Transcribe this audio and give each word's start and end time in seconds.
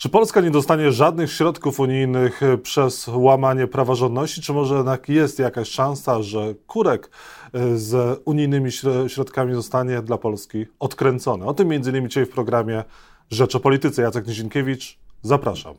Czy 0.00 0.08
Polska 0.08 0.40
nie 0.40 0.50
dostanie 0.50 0.92
żadnych 0.92 1.32
środków 1.32 1.80
unijnych 1.80 2.42
e, 2.42 2.58
przez 2.58 3.08
łamanie 3.08 3.66
praworządności, 3.66 4.42
czy 4.42 4.52
może 4.52 4.74
jednak 4.74 5.08
jest 5.08 5.38
jakaś 5.38 5.68
szansa, 5.68 6.22
że 6.22 6.54
kurek 6.66 7.10
e, 7.52 7.76
z 7.76 8.20
unijnymi 8.24 8.70
środkami 9.08 9.54
zostanie 9.54 10.02
dla 10.02 10.18
Polski 10.18 10.66
odkręcony? 10.78 11.46
O 11.46 11.54
tym 11.54 11.68
między 11.68 11.90
innymi 11.90 12.08
dzisiaj 12.08 12.26
w 12.26 12.30
programie 12.30 12.84
Rzecz 13.30 13.54
o 13.54 13.60
Polityce. 13.60 14.02
Jacek 14.02 14.26
Nizinkiewicz, 14.26 14.98
zapraszam. 15.22 15.74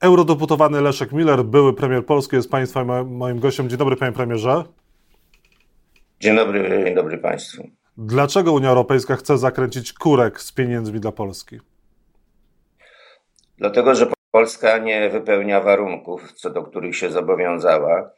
Eurodeputowany 0.00 0.80
Leszek 0.80 1.12
Miller, 1.12 1.44
były 1.44 1.74
premier 1.74 2.06
Polski, 2.06 2.36
jest 2.36 2.50
Państwa 2.50 3.04
moim 3.04 3.40
gościem. 3.40 3.68
Dzień 3.68 3.78
dobry, 3.78 3.96
panie 3.96 4.12
premierze. 4.12 4.64
Dzień 6.20 6.36
dobry, 6.36 6.82
dzień 6.84 6.94
dobry 6.94 7.18
Państwu. 7.18 7.75
Dlaczego 7.98 8.52
Unia 8.52 8.68
Europejska 8.68 9.16
chce 9.16 9.38
zakręcić 9.38 9.92
kurek 9.92 10.40
z 10.40 10.52
pieniędzmi 10.52 11.00
dla 11.00 11.12
Polski? 11.12 11.60
Dlatego, 13.58 13.94
że 13.94 14.06
Polska 14.30 14.78
nie 14.78 15.10
wypełnia 15.10 15.60
warunków, 15.60 16.32
co 16.32 16.50
do 16.50 16.62
których 16.62 16.96
się 16.96 17.10
zobowiązała. 17.10 18.10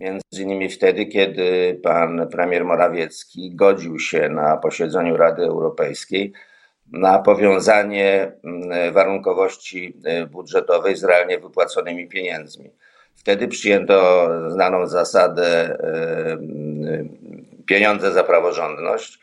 Między 0.00 0.42
innymi 0.42 0.68
wtedy, 0.68 1.06
kiedy 1.06 1.80
pan 1.82 2.28
premier 2.28 2.64
Morawiecki 2.64 3.54
godził 3.54 3.98
się 3.98 4.28
na 4.28 4.56
posiedzeniu 4.56 5.16
Rady 5.16 5.42
Europejskiej 5.42 6.32
na 6.92 7.18
powiązanie 7.18 8.32
mm, 8.44 8.92
warunkowości 8.92 9.96
y, 10.22 10.26
budżetowej 10.26 10.96
z 10.96 11.04
realnie 11.04 11.38
wypłaconymi 11.38 12.08
pieniędzmi. 12.08 12.70
Wtedy 13.14 13.48
przyjęto 13.48 14.28
znaną 14.50 14.86
zasadę 14.86 15.70
y, 15.70 17.33
pieniądze 17.66 18.12
za 18.12 18.24
praworządność. 18.24 19.18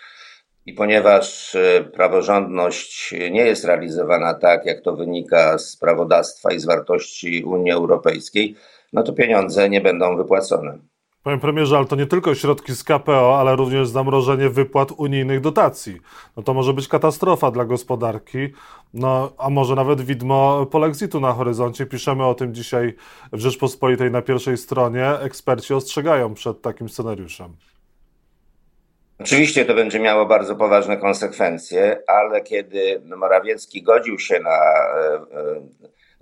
I 0.65 0.73
ponieważ 0.73 1.57
praworządność 1.93 3.11
nie 3.31 3.45
jest 3.45 3.65
realizowana 3.65 4.33
tak, 4.33 4.65
jak 4.65 4.81
to 4.81 4.95
wynika 4.95 5.57
z 5.57 5.77
prawodawstwa 5.77 6.53
i 6.53 6.59
z 6.59 6.65
wartości 6.65 7.43
Unii 7.43 7.71
Europejskiej, 7.71 8.55
no 8.93 9.03
to 9.03 9.13
pieniądze 9.13 9.69
nie 9.69 9.81
będą 9.81 10.17
wypłacone. 10.17 10.77
Panie 11.23 11.37
premierze, 11.37 11.77
ale 11.77 11.85
to 11.85 11.95
nie 11.95 12.05
tylko 12.05 12.35
środki 12.35 12.75
z 12.75 12.83
KPO, 12.83 13.39
ale 13.39 13.55
również 13.55 13.87
zamrożenie 13.87 14.49
wypłat 14.49 14.91
unijnych 14.97 15.41
dotacji. 15.41 15.99
No 16.37 16.43
to 16.43 16.53
może 16.53 16.73
być 16.73 16.87
katastrofa 16.87 17.51
dla 17.51 17.65
gospodarki, 17.65 18.37
no 18.93 19.31
a 19.37 19.49
może 19.49 19.75
nawet 19.75 20.01
widmo 20.01 20.65
polexitu 20.65 21.19
na 21.19 21.33
horyzoncie. 21.33 21.85
Piszemy 21.85 22.25
o 22.25 22.33
tym 22.33 22.53
dzisiaj 22.53 22.95
w 23.33 23.39
Rzeczpospolitej 23.39 24.11
na 24.11 24.21
pierwszej 24.21 24.57
stronie. 24.57 25.19
Eksperci 25.19 25.73
ostrzegają 25.73 26.33
przed 26.33 26.61
takim 26.61 26.89
scenariuszem. 26.89 27.55
Oczywiście 29.23 29.65
to 29.65 29.73
będzie 29.73 29.99
miało 29.99 30.25
bardzo 30.25 30.55
poważne 30.55 30.97
konsekwencje, 30.97 32.03
ale 32.07 32.41
kiedy 32.41 33.01
Morawiecki 33.15 33.83
godził 33.83 34.19
się 34.19 34.39
na 34.39 34.49
e, 34.49 35.13
e, 35.13 35.61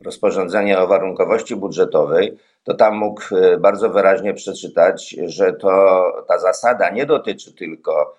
rozporządzenie 0.05 0.79
o 0.79 0.87
warunkowości 0.87 1.55
budżetowej, 1.55 2.37
to 2.63 2.73
tam 2.73 2.95
mógł 2.95 3.21
e, 3.35 3.57
bardzo 3.57 3.89
wyraźnie 3.89 4.33
przeczytać, 4.33 5.15
że 5.25 5.53
to 5.53 6.03
ta 6.27 6.39
zasada 6.39 6.89
nie 6.89 7.05
dotyczy 7.05 7.53
tylko 7.53 8.15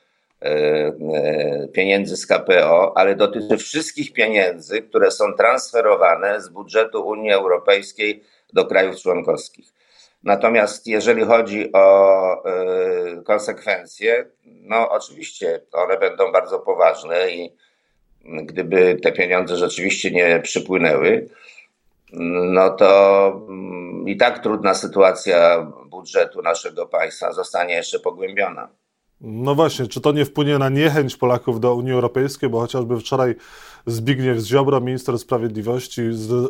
pieniędzy 1.72 2.16
z 2.16 2.26
KPO, 2.26 2.96
ale 2.96 3.16
dotyczy 3.16 3.56
wszystkich 3.56 4.12
pieniędzy, 4.12 4.82
które 4.82 5.10
są 5.10 5.32
transferowane 5.34 6.40
z 6.40 6.48
budżetu 6.48 7.06
Unii 7.06 7.32
Europejskiej 7.32 8.22
do 8.52 8.66
krajów 8.66 8.96
członkowskich. 8.96 9.72
Natomiast 10.24 10.86
jeżeli 10.86 11.24
chodzi 11.24 11.72
o 11.72 12.42
konsekwencje, 13.24 14.24
no 14.70 14.88
oczywiście 14.88 15.60
one 15.72 15.98
będą 15.98 16.32
bardzo 16.32 16.58
poważne 16.58 17.30
i 17.30 17.52
gdyby 18.24 18.98
te 19.02 19.12
pieniądze 19.12 19.56
rzeczywiście 19.56 20.10
nie 20.10 20.40
przypłynęły, 20.40 21.28
no 22.52 22.70
to 22.70 23.26
mm, 23.48 24.08
i 24.08 24.16
tak 24.16 24.38
trudna 24.38 24.74
sytuacja 24.74 25.66
budżetu 25.86 26.42
naszego 26.42 26.86
państwa 26.86 27.32
zostanie 27.32 27.74
jeszcze 27.74 27.98
pogłębiona. 27.98 28.68
No 29.20 29.54
właśnie, 29.54 29.86
czy 29.86 30.00
to 30.00 30.12
nie 30.12 30.24
wpłynie 30.24 30.58
na 30.58 30.68
niechęć 30.68 31.16
Polaków 31.16 31.60
do 31.60 31.74
Unii 31.74 31.92
Europejskiej, 31.92 32.48
bo 32.48 32.60
chociażby 32.60 33.00
wczoraj 33.00 33.34
Zbigniew 33.86 34.38
Ziobro, 34.38 34.80
minister 34.80 35.18
sprawiedliwości, 35.18 36.02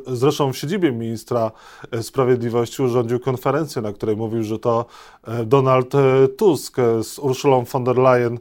zresztą 0.06 0.53
w 0.53 0.56
siedzibie 0.56 0.92
ministra 0.92 1.50
e, 1.91 2.03
sprawiedliwości 2.03 2.82
urządził 2.82 3.20
konferencję, 3.20 3.82
na 3.82 3.92
której 3.92 4.16
mówił, 4.16 4.42
że 4.42 4.58
to 4.58 4.86
e, 5.25 5.44
Donald 5.44 5.94
e, 5.94 6.28
Tusk 6.28 6.76
z 7.03 7.19
Urszulą 7.19 7.64
von 7.64 7.84
der 7.84 7.98
Leyen 7.98 8.38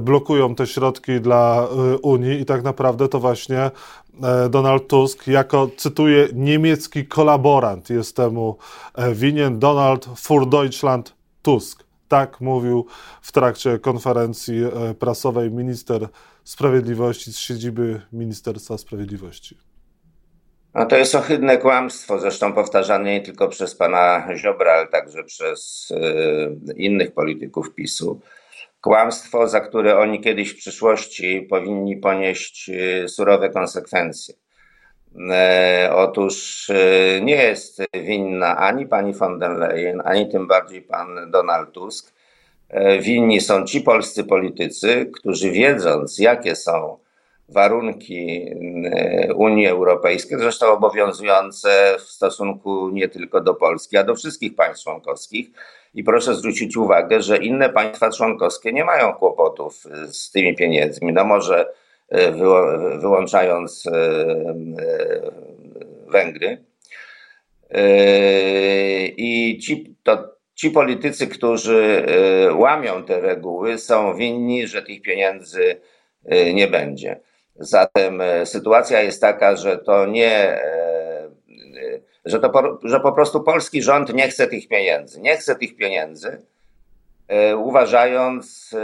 blokują 0.00 0.54
te 0.54 0.66
środki 0.66 1.20
dla 1.20 1.68
Unii 2.02 2.40
i 2.40 2.44
tak 2.44 2.62
naprawdę 2.62 3.08
to 3.08 3.20
właśnie 3.20 3.70
Donald 4.50 4.88
Tusk 4.88 5.26
jako, 5.26 5.68
cytuję, 5.76 6.28
niemiecki 6.34 7.06
kolaborant 7.06 7.90
jest 7.90 8.16
temu 8.16 8.56
winien. 9.12 9.58
Donald 9.58 10.06
für 10.06 10.48
Deutschland 10.48 11.14
Tusk. 11.42 11.83
Tak 12.08 12.40
mówił 12.40 12.86
w 13.22 13.32
trakcie 13.32 13.78
konferencji 13.78 14.64
e, 14.64 14.94
prasowej 14.94 15.50
minister 15.50 16.08
sprawiedliwości 16.44 17.32
z 17.32 17.38
siedziby 17.38 18.00
Ministerstwa 18.12 18.78
Sprawiedliwości. 18.78 19.58
No 20.74 20.86
to 20.86 20.96
jest 20.96 21.14
ohydne 21.14 21.58
kłamstwo, 21.58 22.18
zresztą 22.18 22.52
powtarzane 22.52 23.12
nie 23.12 23.20
tylko 23.20 23.48
przez 23.48 23.74
pana 23.76 24.28
Ziobra, 24.36 24.72
ale 24.72 24.86
także 24.86 25.24
przez 25.24 25.90
y, 25.90 26.74
innych 26.76 27.14
polityków 27.14 27.74
PiSu. 27.74 28.20
Kłamstwo, 28.80 29.48
za 29.48 29.60
które 29.60 29.98
oni 29.98 30.20
kiedyś 30.20 30.50
w 30.50 30.56
przyszłości 30.56 31.46
powinni 31.50 31.96
ponieść 31.96 32.68
y, 32.68 33.08
surowe 33.08 33.50
konsekwencje. 33.50 34.34
E, 35.30 35.90
otóż 35.94 36.70
e, 36.70 37.20
nie 37.20 37.36
jest 37.36 37.82
winna 37.94 38.56
ani 38.56 38.86
pani 38.86 39.12
von 39.12 39.38
der 39.38 39.50
Leyen, 39.50 40.02
ani 40.04 40.28
tym 40.28 40.46
bardziej 40.46 40.82
pan 40.82 41.30
Donald 41.30 41.72
Tusk. 41.72 42.12
E, 42.68 42.98
winni 42.98 43.40
są 43.40 43.64
ci 43.64 43.80
polscy 43.80 44.24
politycy, 44.24 45.10
którzy 45.14 45.50
wiedząc, 45.50 46.18
jakie 46.18 46.56
są 46.56 46.98
warunki 47.48 48.50
Unii 49.34 49.66
Europejskiej, 49.66 50.38
zresztą 50.38 50.66
obowiązujące 50.66 51.96
w 51.98 52.02
stosunku 52.02 52.90
nie 52.90 53.08
tylko 53.08 53.40
do 53.40 53.54
Polski, 53.54 53.96
a 53.96 54.04
do 54.04 54.14
wszystkich 54.14 54.54
państw 54.54 54.84
członkowskich. 54.84 55.50
I 55.94 56.04
proszę 56.04 56.34
zwrócić 56.34 56.76
uwagę, 56.76 57.22
że 57.22 57.36
inne 57.36 57.68
państwa 57.68 58.10
członkowskie 58.10 58.72
nie 58.72 58.84
mają 58.84 59.12
kłopotów 59.12 59.84
z 60.06 60.30
tymi 60.30 60.56
pieniędzmi. 60.56 61.12
No 61.12 61.24
może 61.24 61.66
wyłączając 63.00 63.86
e, 63.86 63.90
e, 63.90 64.54
Węgry. 66.08 66.64
I 69.16 69.58
ci, 69.62 69.96
to, 70.02 70.28
ci 70.54 70.70
politycy, 70.70 71.26
którzy 71.26 72.06
łamią 72.56 73.04
te 73.04 73.20
reguły, 73.20 73.78
są 73.78 74.14
winni, 74.14 74.66
że 74.66 74.82
tych 74.82 75.02
pieniędzy 75.02 75.76
nie 76.54 76.68
będzie. 76.68 77.20
Zatem 77.56 78.22
sytuacja 78.44 79.02
jest 79.02 79.20
taka, 79.20 79.56
że 79.56 79.78
to 79.78 80.06
nie, 80.06 80.60
że, 82.24 82.40
to, 82.40 82.78
że 82.82 83.00
po 83.00 83.12
prostu 83.12 83.42
polski 83.42 83.82
rząd 83.82 84.14
nie 84.14 84.28
chce 84.28 84.46
tych 84.46 84.68
pieniędzy. 84.68 85.20
Nie 85.20 85.36
chce 85.36 85.54
tych 85.54 85.76
pieniędzy, 85.76 86.42
uważając, 87.56 88.74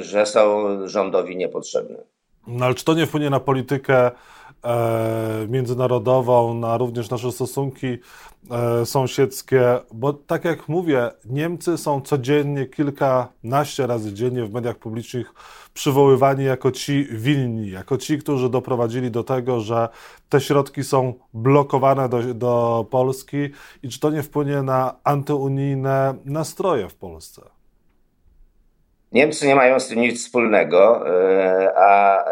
że 0.00 0.26
są 0.26 0.78
rządowi 0.88 1.36
niepotrzebne. 1.36 2.13
No 2.46 2.64
ale 2.64 2.74
czy 2.74 2.84
to 2.84 2.94
nie 2.94 3.06
wpłynie 3.06 3.30
na 3.30 3.40
politykę 3.40 4.10
e, 4.64 5.46
międzynarodową, 5.48 6.54
na 6.54 6.78
również 6.78 7.10
nasze 7.10 7.32
stosunki 7.32 7.98
e, 8.50 8.86
sąsiedzkie? 8.86 9.62
Bo 9.92 10.12
tak 10.12 10.44
jak 10.44 10.68
mówię, 10.68 11.10
Niemcy 11.24 11.78
są 11.78 12.00
codziennie, 12.00 12.66
kilkanaście 12.66 13.86
razy 13.86 14.12
dziennie 14.12 14.44
w 14.44 14.52
mediach 14.52 14.76
publicznych 14.76 15.34
przywoływani 15.74 16.44
jako 16.44 16.70
ci 16.70 17.08
winni, 17.10 17.70
jako 17.70 17.96
ci, 17.96 18.18
którzy 18.18 18.50
doprowadzili 18.50 19.10
do 19.10 19.24
tego, 19.24 19.60
że 19.60 19.88
te 20.28 20.40
środki 20.40 20.84
są 20.84 21.14
blokowane 21.34 22.08
do, 22.08 22.34
do 22.34 22.86
Polski 22.90 23.50
i 23.82 23.88
czy 23.88 24.00
to 24.00 24.10
nie 24.10 24.22
wpłynie 24.22 24.62
na 24.62 24.94
antyunijne 25.04 26.14
nastroje 26.24 26.88
w 26.88 26.94
Polsce? 26.94 27.42
Niemcy 29.14 29.46
nie 29.46 29.54
mają 29.54 29.80
z 29.80 29.88
tym 29.88 30.00
nic 30.00 30.24
wspólnego, 30.24 31.08
e, 31.08 31.72
a 31.78 32.24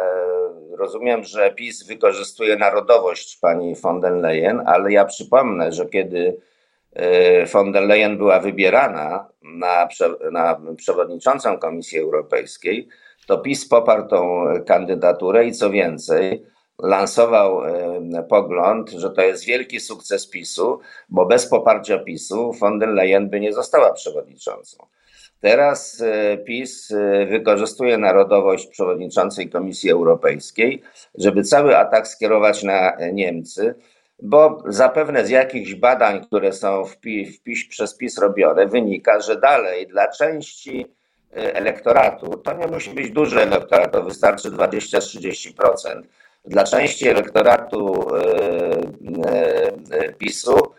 rozumiem, 0.82 1.24
że 1.24 1.50
PiS 1.50 1.86
wykorzystuje 1.86 2.56
narodowość 2.56 3.38
pani 3.40 3.74
von 3.74 4.00
der 4.00 4.12
Leyen, 4.12 4.62
ale 4.66 4.92
ja 4.92 5.04
przypomnę, 5.04 5.72
że 5.72 5.86
kiedy 5.86 6.36
e, 6.92 7.46
von 7.46 7.72
der 7.72 7.82
Leyen 7.82 8.18
była 8.18 8.40
wybierana 8.40 9.28
na, 9.42 9.88
na 10.32 10.60
przewodniczącą 10.76 11.58
Komisji 11.58 11.98
Europejskiej, 11.98 12.88
to 13.26 13.38
PiS 13.38 13.68
poparł 13.68 14.08
tą 14.08 14.44
kandydaturę 14.66 15.44
i 15.46 15.52
co 15.52 15.70
więcej, 15.70 16.44
lansował 16.78 17.62
pogląd, 18.28 18.90
że 18.90 19.10
to 19.10 19.22
jest 19.22 19.44
wielki 19.44 19.80
sukces 19.80 20.26
PiSu, 20.26 20.80
bo 21.08 21.26
bez 21.26 21.46
poparcia 21.46 21.98
PiSu 21.98 22.52
von 22.52 22.78
der 22.78 22.88
Leyen 22.88 23.30
by 23.30 23.40
nie 23.40 23.52
została 23.52 23.92
przewodniczącą. 23.92 24.86
Teraz 25.42 26.00
e, 26.00 26.36
PiS 26.38 26.90
e, 26.90 27.26
wykorzystuje 27.26 27.98
narodowość 27.98 28.66
przewodniczącej 28.66 29.50
Komisji 29.50 29.90
Europejskiej, 29.90 30.82
żeby 31.14 31.42
cały 31.42 31.76
atak 31.76 32.08
skierować 32.08 32.62
na 32.62 32.96
Niemcy, 33.12 33.74
bo 34.22 34.62
zapewne 34.66 35.26
z 35.26 35.30
jakichś 35.30 35.74
badań, 35.74 36.24
które 36.24 36.52
są 36.52 36.84
w 36.84 36.96
PiS, 36.96 37.38
w 37.38 37.42
PiS, 37.42 37.68
przez 37.68 37.94
PiS 37.94 38.18
robione, 38.18 38.66
wynika, 38.66 39.20
że 39.20 39.40
dalej 39.40 39.86
dla 39.86 40.08
części 40.08 40.86
e, 41.36 41.54
elektoratu, 41.54 42.36
to 42.36 42.52
nie 42.52 42.66
musi 42.66 42.90
być 42.90 43.10
duży 43.10 43.40
elektorat, 43.40 43.92
to 43.92 44.02
wystarczy 44.02 44.50
20-30%. 44.50 46.02
Dla 46.44 46.64
części 46.64 47.08
elektoratu 47.08 48.06
PiSu 50.18 50.72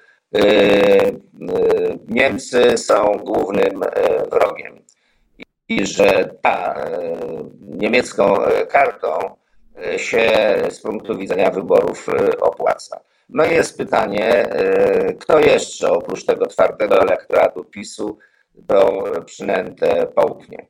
Niemcy 2.07 2.77
są 2.77 3.12
głównym 3.24 3.81
wrogiem 4.31 4.80
i 5.69 5.85
że 5.85 6.35
ta 6.41 6.75
niemiecką 7.62 8.35
kartą 8.69 9.19
się 9.97 10.30
z 10.69 10.81
punktu 10.81 11.18
widzenia 11.18 11.51
wyborów 11.51 12.07
opłaca. 12.41 13.00
No 13.30 13.45
i 13.45 13.53
jest 13.53 13.77
pytanie, 13.77 14.50
kto 15.19 15.39
jeszcze 15.39 15.91
oprócz 15.91 16.25
tego 16.25 16.45
twardego 16.45 17.01
elektoratu 17.01 17.63
PiSu 17.63 18.18
tą 18.68 19.03
przynętę 19.25 20.07
połknie. 20.15 20.68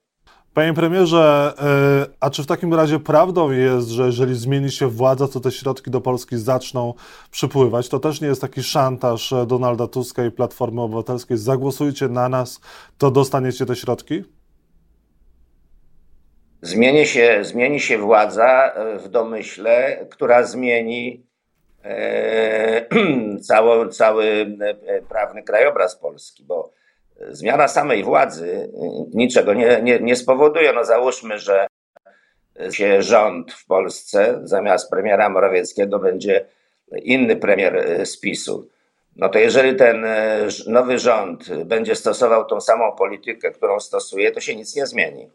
Panie 0.53 0.73
premierze, 0.73 1.53
e, 1.59 2.15
a 2.19 2.29
czy 2.29 2.43
w 2.43 2.47
takim 2.47 2.73
razie 2.73 2.99
prawdą 2.99 3.51
jest, 3.51 3.87
że 3.87 4.05
jeżeli 4.05 4.35
zmieni 4.35 4.71
się 4.71 4.87
władza, 4.87 5.27
to 5.27 5.39
te 5.39 5.51
środki 5.51 5.91
do 5.91 6.01
Polski 6.01 6.37
zaczną 6.37 6.93
przypływać? 7.31 7.89
To 7.89 7.99
też 7.99 8.21
nie 8.21 8.27
jest 8.27 8.41
taki 8.41 8.63
szantaż 8.63 9.33
Donalda 9.47 9.87
Tuska 9.87 10.25
i 10.25 10.31
Platformy 10.31 10.81
Obywatelskiej. 10.81 11.37
Zagłosujcie 11.37 12.07
na 12.07 12.29
nas, 12.29 12.61
to 12.97 13.11
dostaniecie 13.11 13.65
te 13.65 13.75
środki? 13.75 14.23
Zmieni 16.61 17.05
się, 17.05 17.39
zmieni 17.41 17.79
się 17.79 17.97
władza 17.97 18.71
w 18.99 19.07
domyśle, 19.09 20.05
która 20.09 20.43
zmieni 20.43 21.25
e, 21.83 22.85
cały, 23.47 23.89
cały 23.89 24.57
prawny 25.09 25.43
krajobraz 25.43 25.95
Polski, 25.95 26.43
bo 26.43 26.71
zmiana 27.29 27.67
samej 27.67 28.03
władzy 28.03 28.71
niczego 29.13 29.53
nie, 29.53 29.81
nie, 29.83 29.99
nie 29.99 30.15
spowoduje. 30.15 30.73
No 30.73 30.83
załóżmy, 30.83 31.39
że 31.39 31.67
się 32.71 33.01
rząd 33.01 33.53
w 33.53 33.65
Polsce 33.65 34.39
zamiast 34.43 34.89
premiera 34.89 35.29
Morawieckiego 35.29 35.99
będzie 35.99 36.45
inny 36.91 37.35
premier 37.35 38.05
z 38.05 38.19
PiSu. 38.19 38.67
No 39.15 39.29
to 39.29 39.39
jeżeli 39.39 39.75
ten 39.75 40.05
e, 40.05 40.47
nowy 40.67 40.99
rząd 40.99 41.63
będzie 41.65 41.95
stosował 41.95 42.45
tą 42.45 42.61
samą 42.61 42.91
politykę, 42.91 43.51
którą 43.51 43.79
stosuje, 43.79 44.31
to 44.31 44.39
się 44.39 44.55
nic 44.55 44.75
nie 44.75 44.87
zmieni. 44.87 45.29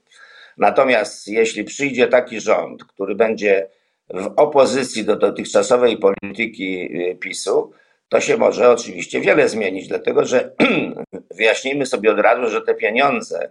Natomiast 0.56 1.28
jeśli 1.28 1.64
przyjdzie 1.64 2.08
taki 2.08 2.40
rząd, 2.40 2.84
który 2.84 3.14
będzie 3.14 3.68
w 4.10 4.32
opozycji 4.36 5.04
do 5.04 5.16
dotychczasowej 5.16 5.98
polityki 5.98 6.90
PiSu, 7.20 7.72
to 8.08 8.20
się 8.20 8.36
może 8.36 8.70
oczywiście 8.70 9.20
wiele 9.20 9.48
zmienić, 9.48 9.88
dlatego 9.88 10.24
że 10.24 10.50
wyjaśnijmy 11.36 11.86
sobie 11.86 12.10
od 12.10 12.18
razu, 12.20 12.50
że 12.50 12.62
te 12.62 12.74
pieniądze, 12.74 13.50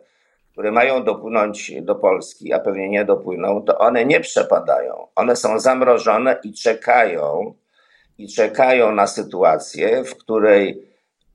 które 0.52 0.72
mają 0.72 1.04
dopłynąć 1.04 1.82
do 1.82 1.96
Polski, 1.96 2.54
a 2.54 2.60
pewnie 2.60 2.90
nie 2.90 3.06
dopłyną, 3.06 3.64
to 3.64 3.78
one 3.78 4.06
nie 4.06 4.20
przepadają. 4.20 5.08
One 5.16 5.36
są 5.36 5.60
zamrożone 5.60 6.40
i 6.44 6.54
czekają, 6.54 7.54
i 8.18 8.28
czekają 8.28 8.92
na 8.92 9.08
sytuację, 9.08 10.04
w 10.04 10.16
której 10.16 10.88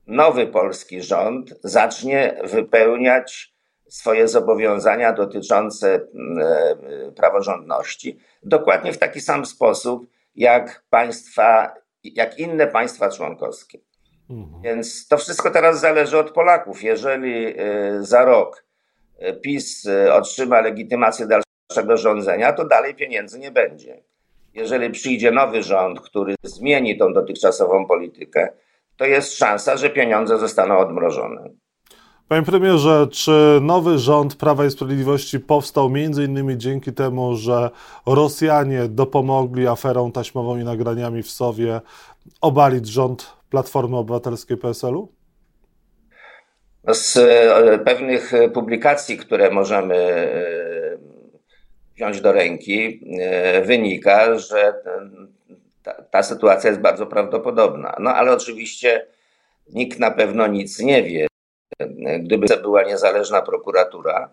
nowy 0.07 0.47
polski 0.47 1.01
rząd 1.01 1.53
zacznie 1.63 2.41
wypełniać 2.43 3.53
swoje 3.89 4.27
zobowiązania 4.27 5.13
dotyczące 5.13 5.93
mm, 5.93 6.37
e, 6.39 7.11
praworządności 7.11 8.19
dokładnie 8.43 8.93
w 8.93 8.97
taki 8.97 9.21
sam 9.21 9.45
sposób, 9.45 10.07
jak 10.35 10.83
państwa 10.89 11.75
jak 12.03 12.39
inne 12.39 12.67
państwa 12.67 13.09
członkowskie. 13.09 13.79
Mhm. 14.29 14.61
Więc 14.61 15.07
to 15.07 15.17
wszystko 15.17 15.51
teraz 15.51 15.79
zależy 15.79 16.17
od 16.17 16.31
Polaków. 16.31 16.83
Jeżeli 16.83 17.47
y, 17.47 18.05
za 18.05 18.25
rok 18.25 18.65
y, 19.21 19.33
PiS 19.33 19.85
y, 19.85 20.13
otrzyma 20.13 20.61
legitymację 20.61 21.27
dalszego 21.27 21.97
rządzenia, 21.97 22.53
to 22.53 22.65
dalej 22.65 22.95
pieniędzy 22.95 23.39
nie 23.39 23.51
będzie. 23.51 24.03
Jeżeli 24.53 24.89
przyjdzie 24.89 25.31
nowy 25.31 25.63
rząd, 25.63 26.01
który 26.01 26.35
zmieni 26.43 26.97
tą 26.97 27.13
dotychczasową 27.13 27.87
politykę, 27.87 28.49
to 28.97 29.05
jest 29.05 29.37
szansa, 29.37 29.77
że 29.77 29.89
pieniądze 29.89 30.37
zostaną 30.37 30.77
odmrożone. 30.77 31.49
Panie 32.33 32.45
premierze, 32.45 33.07
czy 33.11 33.31
nowy 33.61 33.97
rząd 33.99 34.35
Prawa 34.35 34.65
i 34.65 34.71
Sprawiedliwości 34.71 35.39
powstał 35.39 35.91
innymi 36.25 36.57
dzięki 36.57 36.93
temu, 36.93 37.35
że 37.35 37.69
Rosjanie 38.05 38.87
dopomogli 38.87 39.67
aferą 39.67 40.11
taśmową 40.11 40.57
i 40.57 40.63
nagraniami 40.63 41.23
w 41.23 41.29
Sowie 41.29 41.81
obalić 42.41 42.87
rząd 42.87 43.33
Platformy 43.49 43.97
Obywatelskiej 43.97 44.57
PSL-u? 44.57 45.11
Z 46.93 47.17
e, 47.17 47.79
pewnych 47.79 48.31
publikacji, 48.53 49.17
które 49.17 49.51
możemy 49.51 49.95
e, 49.95 50.97
wziąć 51.95 52.21
do 52.21 52.31
ręki, 52.31 53.01
e, 53.21 53.61
wynika, 53.61 54.39
że 54.39 54.73
ta, 55.83 55.93
ta 55.93 56.23
sytuacja 56.23 56.69
jest 56.69 56.81
bardzo 56.81 57.05
prawdopodobna. 57.05 57.95
No 57.99 58.09
ale 58.09 58.31
oczywiście 58.33 59.05
nikt 59.69 59.99
na 59.99 60.11
pewno 60.11 60.47
nic 60.47 60.79
nie 60.79 61.03
wie. 61.03 61.27
Gdyby 62.19 62.47
była 62.61 62.83
niezależna 62.83 63.41
prokuratura, 63.41 64.29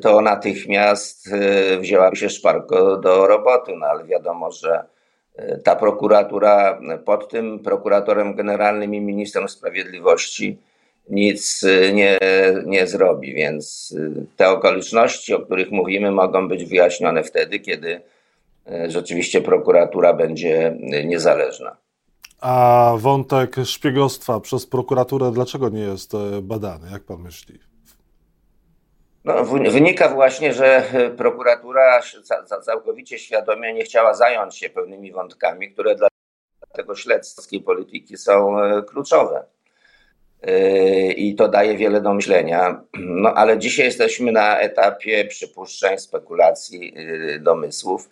to 0.00 0.20
natychmiast 0.20 1.28
e, 1.32 1.78
wzięłaby 1.78 2.16
się 2.16 2.30
szparko 2.30 2.96
do 2.96 3.26
roboty, 3.26 3.72
no 3.76 3.86
ale 3.86 4.04
wiadomo, 4.04 4.50
że 4.50 4.84
e, 5.36 5.58
ta 5.58 5.76
prokuratura 5.76 6.80
pod 7.04 7.28
tym 7.28 7.58
prokuratorem 7.58 8.34
generalnym 8.34 8.94
i 8.94 9.00
ministrem 9.00 9.48
sprawiedliwości 9.48 10.58
nic 11.10 11.64
e, 11.64 11.92
nie, 11.92 12.18
nie 12.66 12.86
zrobi, 12.86 13.34
więc 13.34 13.94
te 14.36 14.48
okoliczności, 14.48 15.34
o 15.34 15.40
których 15.40 15.70
mówimy, 15.70 16.10
mogą 16.10 16.48
być 16.48 16.64
wyjaśnione 16.64 17.22
wtedy, 17.22 17.58
kiedy 17.58 18.00
rzeczywiście 18.88 19.40
prokuratura 19.40 20.12
będzie 20.12 20.76
niezależna. 21.04 21.76
A 22.44 22.92
wątek 22.98 23.56
szpiegostwa 23.64 24.40
przez 24.40 24.66
prokuraturę 24.66 25.30
dlaczego 25.32 25.68
nie 25.68 25.80
jest 25.80 26.14
e, 26.14 26.18
badany, 26.42 26.90
jak 26.92 27.02
pan 27.02 27.20
myśli? 27.20 27.58
No, 29.24 29.44
wynika 29.44 30.08
właśnie, 30.08 30.52
że 30.52 30.84
prokuratura 31.16 32.00
całkowicie 32.62 33.18
świadomie 33.18 33.74
nie 33.74 33.84
chciała 33.84 34.14
zająć 34.14 34.56
się 34.56 34.70
pewnymi 34.70 35.12
wątkami, 35.12 35.72
które 35.72 35.94
dla 35.94 36.08
tego 36.72 36.94
śledztwa 36.94 37.58
polityki 37.64 38.16
są 38.16 38.60
e, 38.60 38.82
kluczowe. 38.82 39.44
E, 40.42 41.12
I 41.12 41.34
to 41.34 41.48
daje 41.48 41.76
wiele 41.76 42.00
do 42.00 42.14
myślenia. 42.14 42.80
No 42.98 43.34
ale 43.34 43.58
dzisiaj 43.58 43.86
jesteśmy 43.86 44.32
na 44.32 44.58
etapie 44.58 45.24
przypuszczeń, 45.24 45.98
spekulacji, 45.98 46.94
domysłów 47.40 48.08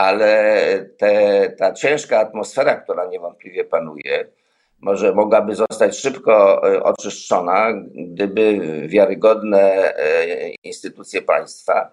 ale 0.00 0.86
te, 0.96 1.54
ta 1.58 1.72
ciężka 1.72 2.20
atmosfera, 2.20 2.74
która 2.74 3.06
niewątpliwie 3.06 3.64
panuje, 3.64 4.26
może 4.80 5.12
mogłaby 5.12 5.54
zostać 5.54 5.98
szybko 5.98 6.62
e, 6.72 6.82
oczyszczona, 6.82 7.72
gdyby 7.94 8.60
wiarygodne 8.88 9.94
e, 9.96 10.50
instytucje 10.64 11.22
państwa, 11.22 11.92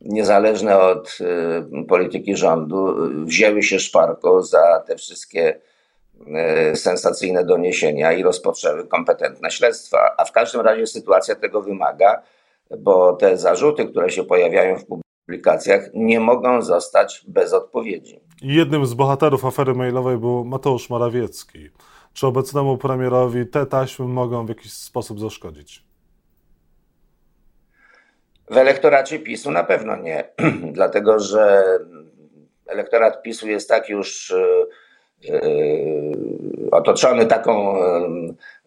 niezależne 0.00 0.80
od 0.80 1.18
e, 1.20 1.84
polityki 1.84 2.36
rządu, 2.36 2.96
wzięły 3.24 3.62
się 3.62 3.78
szparko 3.78 4.42
za 4.42 4.82
te 4.86 4.96
wszystkie 4.96 5.60
sensacyjne 6.74 7.44
doniesienia 7.44 8.12
i 8.12 8.22
rozpoczęły 8.22 8.86
kompetentne 8.86 9.50
śledztwa. 9.50 10.14
A 10.18 10.24
w 10.24 10.32
każdym 10.32 10.60
razie 10.60 10.86
sytuacja 10.86 11.34
tego 11.34 11.62
wymaga, 11.62 12.22
bo 12.78 13.12
te 13.12 13.36
zarzuty, 13.36 13.86
które 13.86 14.10
się 14.10 14.24
pojawiają 14.24 14.78
w 14.78 14.84
publikacjach 15.26 15.82
nie 15.94 16.20
mogą 16.20 16.62
zostać 16.62 17.24
bez 17.28 17.52
odpowiedzi. 17.52 18.20
Jednym 18.42 18.86
z 18.86 18.94
bohaterów 18.94 19.44
afery 19.44 19.74
mailowej 19.74 20.18
był 20.18 20.44
Mateusz 20.44 20.90
Morawiecki. 20.90 21.70
Czy 22.12 22.26
obecnemu 22.26 22.78
premierowi 22.78 23.46
te 23.46 23.66
taśmy 23.66 24.04
mogą 24.04 24.46
w 24.46 24.48
jakiś 24.48 24.72
sposób 24.72 25.20
zaszkodzić? 25.20 25.84
W 28.50 28.56
elektoracie 28.56 29.18
PiSu 29.18 29.50
na 29.50 29.64
pewno 29.64 29.96
nie, 29.96 30.24
dlatego 30.78 31.20
że 31.20 31.64
elektorat 32.66 33.22
PiSu 33.22 33.48
jest 33.48 33.68
tak 33.68 33.88
już 33.88 34.34
yy, 35.22 36.68
otoczony 36.70 37.26
taką 37.26 37.76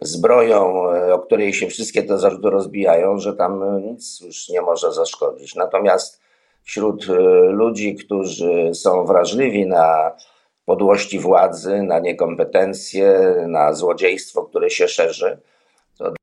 zbroją, 0.02 0.84
o 1.12 1.20
której 1.20 1.54
się 1.54 1.68
wszystkie 1.68 2.04
te 2.04 2.18
zarzuty 2.18 2.50
rozbijają, 2.50 3.20
że 3.20 3.34
tam 3.34 3.82
nic 3.84 4.22
już 4.22 4.50
nie 4.50 4.62
może 4.62 4.92
zaszkodzić. 4.92 5.56
Natomiast 5.56 6.25
wśród 6.66 7.10
e, 7.10 7.14
ludzi, 7.50 7.96
którzy 7.96 8.72
są 8.74 9.06
wrażliwi 9.06 9.66
na 9.66 10.12
podłości 10.66 11.20
władzy, 11.20 11.84
na 11.84 12.00
niekompetencje, 12.00 13.36
na 13.48 13.74
złodziejstwo, 13.74 14.44
które 14.44 14.70
się 14.70 14.88
szerzy. 14.88 15.38
To 15.98 16.14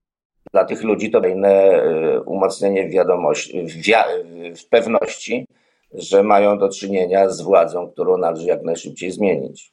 dla 0.52 0.64
tych 0.64 0.82
ludzi 0.82 1.10
to 1.10 1.20
kolejne 1.20 1.82
umocnienie 2.26 2.88
w, 2.88 2.90
wiadomości, 2.90 3.66
w, 3.66 3.72
w 4.60 4.68
pewności, 4.68 5.46
że 5.94 6.22
mają 6.22 6.58
do 6.58 6.68
czynienia 6.68 7.28
z 7.28 7.42
władzą, 7.42 7.90
którą 7.90 8.16
należy 8.16 8.46
jak 8.46 8.62
najszybciej 8.62 9.10
zmienić. 9.10 9.72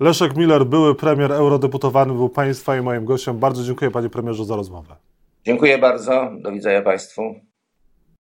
Leszek 0.00 0.36
Miller, 0.36 0.66
były 0.66 0.94
premier 0.94 1.32
eurodeputowany, 1.32 2.14
był 2.14 2.28
Państwa 2.28 2.76
i 2.76 2.80
moim 2.80 3.04
gościem. 3.04 3.38
Bardzo 3.38 3.62
dziękuję 3.62 3.90
Panie 3.90 4.08
Premierze 4.08 4.44
za 4.44 4.56
rozmowę. 4.56 4.96
Dziękuję 5.44 5.78
bardzo. 5.78 6.30
Do 6.40 6.52
widzenia 6.52 6.82
Państwu. 6.82 7.34